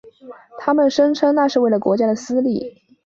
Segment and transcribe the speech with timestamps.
[0.57, 2.81] 他们声称当那是为了国家的私利。